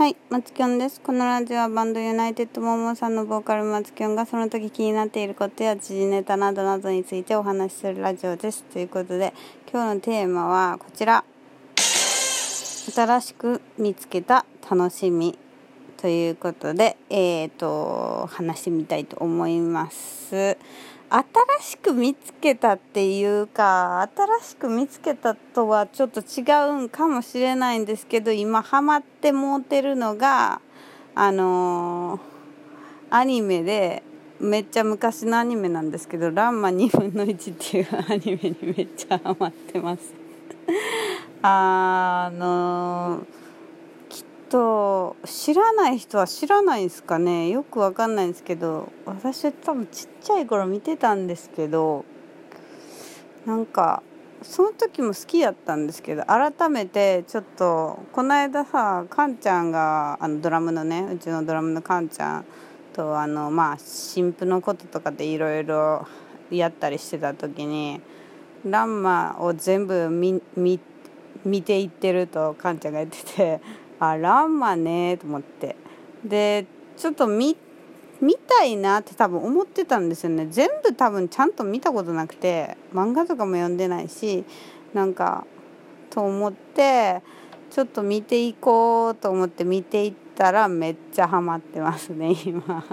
[0.00, 0.98] はい、松きょんです。
[0.98, 8.64] このラジオはバンドユナイテッドモモさんのボーカル松きょんがその時気になっていることや時事ネタなどなどについてお話しするラジオです。
[8.64, 9.34] ということで、
[9.70, 11.22] 今日のテーマはこちら。
[11.76, 15.38] 新しく見つけた楽しみ
[15.98, 20.56] ということで、えーと、話してみたいと思います。
[21.10, 21.24] 新
[21.60, 30.60] しく見つけたっていうか新しく見つけたとはちょっと違うんかもしれないんですけど今ハマってもうてるのが
[31.16, 32.20] あのー、
[33.10, 34.04] アニメで
[34.38, 40.14] めっちゃ昔のアニメなんですけど「ランマ2分の1」っていうアニメにめっちゃハマってます。
[41.42, 43.39] あのー
[44.50, 47.48] と知らない人は知らないんですかね？
[47.48, 52.04] よくわかんないんですけど私は多分ちっちゃい頃見てたんですけど
[53.46, 54.02] なんか
[54.42, 62.44] その時も好きだったんですけど改めてちょっとこの間さカンちゃんがあのドラムのねうちのドラムのカンちゃん
[62.92, 66.06] とあのまあ新婦のこととかでいろいろ
[66.50, 68.00] やったりしてた時に
[68.66, 70.80] 「ランマ」を全部見見
[71.44, 73.79] 見ていってるとカンちゃんが言ってて。
[74.00, 75.76] あランマねと思って。
[76.24, 77.56] でちょっと見
[78.20, 80.46] 見たいなって多分思ってたんですよね。
[80.50, 84.44] 全部多分ちゃんと見たことなくて漫画とかも読んでないし
[84.92, 85.46] なんか
[86.10, 87.22] と思って
[87.70, 92.84] ちょっと見ていこうと思って見ていったらめっちゃハマってますね今。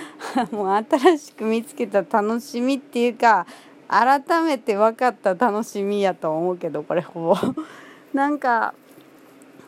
[0.50, 3.46] もう新しく見つけた楽しみっていうか
[3.86, 7.36] 改めて分かった楽しみやと思うけどこれほぼ。
[8.12, 8.74] なんか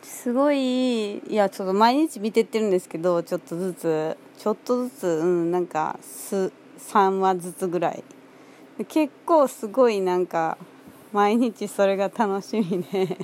[0.07, 8.03] すごいいやちょっと毎日見てってるんですけどちょっとずつちょっとずつうんなんかす3話ずつぐらい。
[8.87, 10.57] 結構すごいなんか
[11.11, 13.17] 毎日それが楽しみで。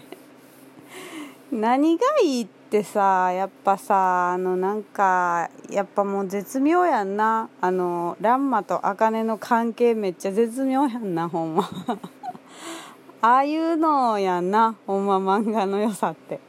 [1.53, 7.50] 何がいいってさやっぱさあのなんかやっぱもう絶妙やんな。
[7.62, 11.63] あのランマとアカネの関係めっちゃ絶妙やんなほんま。
[13.22, 16.41] ああいうのやんなほんま漫画の良さって。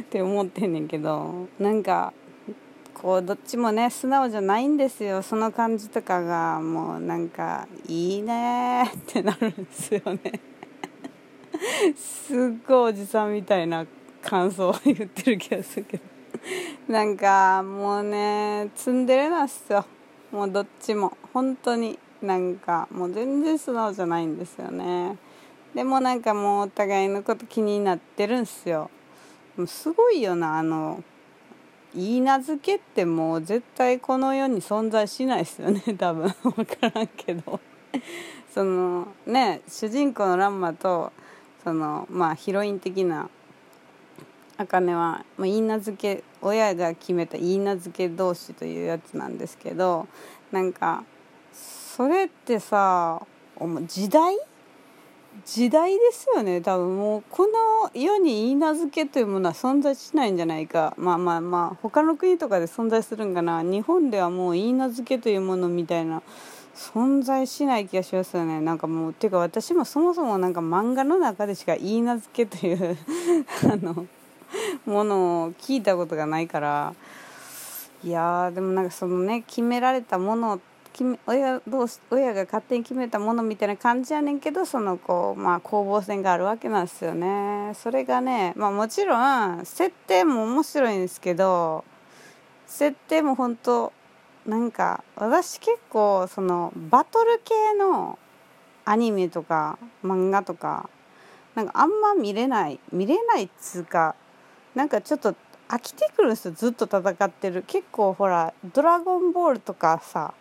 [0.00, 2.12] って思ってんねんけどなんか
[2.94, 5.22] こうどっちもね素直じゃないんですよ。
[5.22, 10.40] その感じとかがもうなんかいいねってなるんですよね。
[11.96, 13.86] すっごいおじさんみたいな
[14.22, 16.04] 感想を言ってる気がするけど。
[16.88, 19.84] なんかもうねツンデレなんすよ。
[20.30, 21.16] もうどっちも。
[21.32, 25.16] 本当になんかもう全然素直じゃないんですよね。
[25.74, 28.90] でもなんかもうお互いのこと気になってるんすよ。
[29.66, 31.02] すごいよなあの
[31.94, 35.82] 言い名付けってもう絶対この世に存在しないですよね。
[35.98, 37.60] 多分分からんけど。
[38.52, 41.12] そのね主人公のランマと
[41.64, 43.28] そのまあヒロイン的な
[44.58, 50.06] 茜は、まあ、言い名付け親が決めた言い名付け同士というやつなんですけど
[50.50, 51.04] なんか
[51.52, 53.26] それってさ
[53.86, 54.36] 時代
[55.44, 56.60] 時代ですよね。
[56.60, 60.94] 多分もうこの世に言い名付けというものは存在しないんじゃないか。
[60.96, 63.62] まあまあまあ他の国とかで存在するんかな。
[63.62, 66.22] 日本ではもう言い名付けというものみたいな
[66.74, 68.60] 存在しない気がしますよね。
[68.60, 72.96] なんかもうていうか私もそもそもなんか漫画の中でしか言い名付けという
[73.70, 74.06] あの
[74.84, 76.94] ものを聞いたことがないから。
[78.04, 80.71] いやでもなんかそのね決められたもの決め
[81.26, 87.72] 親どう親が勝手に決めたものみたいな感じやねんけどそのこう、まあ、攻防戦があるわけなんですよね。
[87.74, 91.84] それがね、まあ、もちろん設定も面白いんですけど
[92.66, 93.92] 設定も本当
[94.46, 98.18] なんか私結構そのバトル系の
[98.84, 100.90] アニメとか漫画とか
[101.54, 104.14] なんかあんま見れない見れないっつうか
[104.74, 105.34] なんかちょっと
[105.68, 106.54] 飽きてくるんですよ。
[106.54, 107.64] ずっと戦ってる。
[107.66, 110.34] 結構ほら「ドラゴンボール」とかさ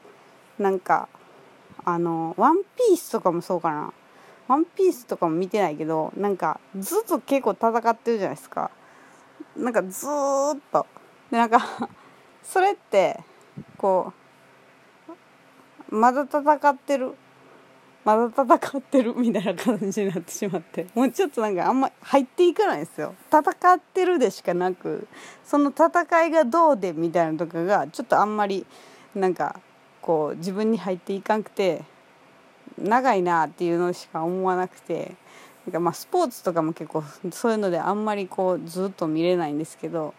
[0.62, 1.10] なんか
[1.84, 3.94] あの「ワンピースとかもそうかな
[4.48, 8.72] 「ワンピースとかも見てないけどなんかずっと結構戦ってるじゃないですか。
[9.58, 10.86] なんかずっと。
[11.32, 11.60] でなんか
[12.44, 13.20] それって
[13.78, 14.14] こ
[15.90, 17.16] うまだ戦ってる。
[18.04, 18.26] まだ
[18.58, 20.88] 戦ってるみたいな感じになってしまって。
[20.96, 23.14] もうちょっとなんかあんま入っていかないんですよ。
[23.30, 25.08] 戦ってるでしかなく
[25.44, 28.66] その戦いがどうでみたいなとかがちょっとあんまり
[29.14, 29.60] なんか
[30.02, 31.84] こう自分に入っていかんくて
[32.78, 35.16] 長いなっていうのしか思わなくて
[35.66, 40.14] なんかまあスポーツとかも結構そういうのであんまりこうずっと見れないんですけど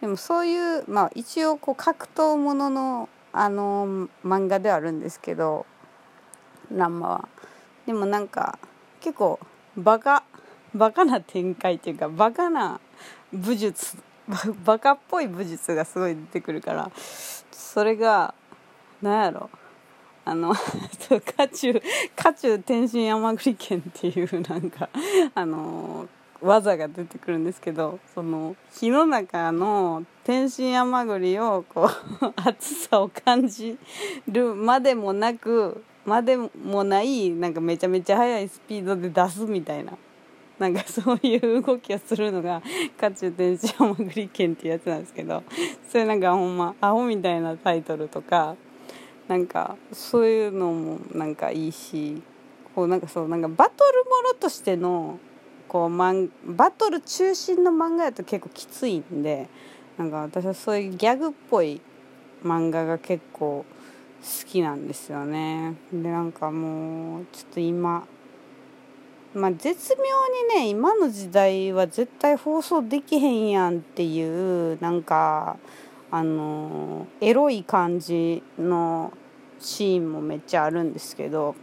[0.00, 5.66] でもそういうまあ一応こう格闘もののあの漫画ではあるんですけど
[6.72, 7.28] ランマは。
[7.86, 8.58] でもなんか
[9.00, 9.38] 結構
[9.76, 10.22] バカ
[10.74, 12.80] バカな展開っていうかバカな
[13.32, 13.96] 武術
[14.64, 16.90] バカっぽい武術がすごい出てくるから
[17.50, 18.34] それが
[19.02, 19.50] 何やろ。
[20.24, 20.52] あの
[21.36, 21.82] 渦中
[22.14, 24.90] 渦中天津山栗剣っていうなんか
[25.34, 26.06] あの
[26.42, 31.88] 技が出てくるんですけどその火の中の天津山栗をこ
[32.20, 33.78] う 熱さを感じ
[34.28, 39.94] るまでもなくまでもないなんかめちゃめちゃ速いスピードで出すみたいな
[40.58, 42.62] なんかそういう動きをするのが
[42.98, 45.42] 渦中天津山栗剣っていうやつなんですけど
[45.88, 48.56] それなんかほんまアホみたいなタイトルとか
[49.28, 52.22] なんかそういうのもなんかいいし
[52.74, 55.18] こうなんかそうなんかバトルものとしての
[55.68, 59.48] こうマンバトル中心の漫画やと結構きついんで
[59.98, 61.80] なんか私はそういうギャグっぽい
[62.42, 63.64] 漫画が結構
[64.22, 65.74] 好きなんですよね。
[65.92, 68.06] でなんかもうちょっと今
[69.34, 75.56] まあ絶妙にね今の時代は絶対放送できへんやんっていうなんか
[76.10, 79.12] あのエロい感じの
[79.58, 81.54] シーンもめっちゃあるんですけど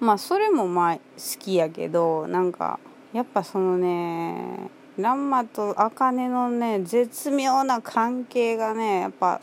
[0.00, 1.00] まあそれもまあ好
[1.38, 2.78] きやけどなんか
[3.12, 9.40] やっぱそのねランマとアカネのね絶妙な関係がねやっぱ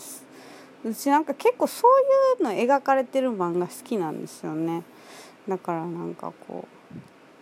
[0.83, 4.83] うちなんか結構そういうの描かれてる漫画好きなんですよね。
[5.47, 6.97] だからなんかこう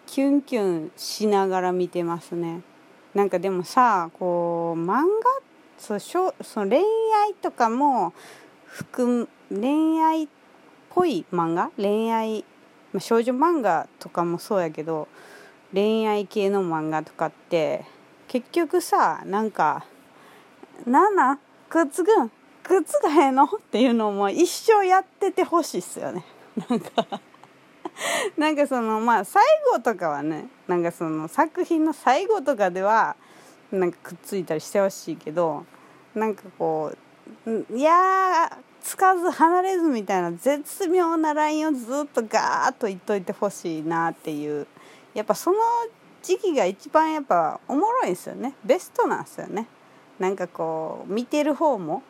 [0.06, 2.62] キュンキュンしながら見てますね。
[3.14, 5.04] なんかでもさこう漫画
[5.78, 6.34] そうそ
[6.64, 8.14] の恋愛とかも
[8.66, 10.28] 含む恋愛っ
[10.90, 11.72] ぽい漫画？
[11.78, 12.46] 恋愛、
[12.92, 15.08] まあ、少女漫画とかもそうやけど
[15.74, 17.86] 恋愛系の漫画とかって
[18.28, 19.86] 結局さなんか
[20.86, 22.30] 「なんなんくっつくん？
[22.64, 26.24] くっつかへんの?」っていうのも一生やっててほしいっすよね。
[26.70, 27.08] なんか
[28.38, 33.16] なんかそのまあ最後とかはねなんかその作品の最後とかでは
[33.72, 35.66] なんかくっついたりしてほしいけど
[36.16, 36.92] なんかこ
[37.46, 44.68] ういやつかず離れずみたいな絶妙なラインをずっとガーッと言っといてほしいなっていう
[45.14, 45.58] やっぱその
[46.22, 48.54] 時期が一番やっぱおもろいんですよね。
[48.64, 49.68] ベストなんですよね。
[50.20, 52.04] なんかこう見てる方も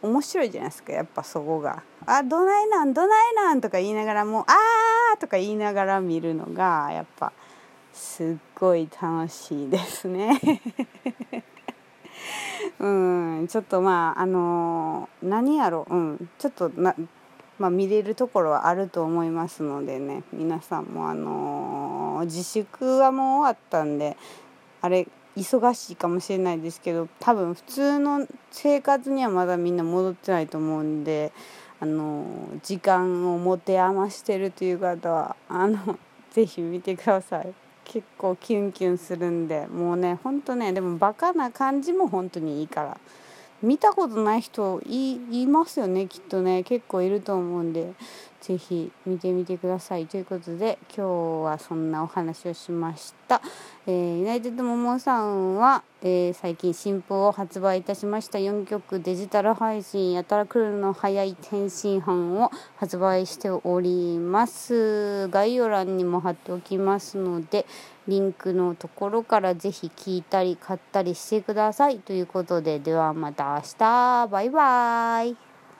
[0.00, 7.32] 面白いじゃないですかやっぱそこが「あどないなんどないなん」とか言いながらもう「あー」とか言いながら見るのがやっぱ
[7.92, 10.40] すっごい楽しいですね。
[12.82, 15.86] うんちょっとまああのー、何やろ？
[15.88, 16.94] うんちょっとな
[17.58, 20.24] まあ、見れるところはあると思いますのでね。
[20.32, 24.16] 皆さんもあのー、自粛はもう終わったんで
[24.80, 25.06] あれ
[25.36, 31.32] 忙しいかもしれないですけど多分普通の生活にはまだみんな戻ってないと思うんで
[31.78, 35.98] あのー、時間を持て余してるという方はあの
[36.32, 37.54] ぜひ見てください。
[37.84, 42.98] 結構キュンキュンするんでもうねほんとねでもバカな感じも本当にいいから。
[43.62, 46.62] 見たことない人いますよねきっとね。
[46.64, 47.94] 結構いると思うんで。
[48.42, 50.06] 是非見てみてください。
[50.06, 53.40] ということで今日はそんなお話をしました、
[53.86, 58.40] えー、ユナイテッドモモさんは、えー、最近新譜を発売いたしました。
[58.40, 65.28] 4曲デジタル配信やたら来るの早い天津飯を発売しております。
[65.28, 67.64] 概要欄にも貼っておきますので
[68.08, 72.00] リンクのところからぜひ聞いたり買ったりしてください。
[72.00, 74.26] ということでではまた明日。
[74.28, 75.51] バイバーイ。